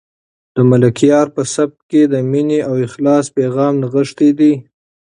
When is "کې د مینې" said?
1.89-2.59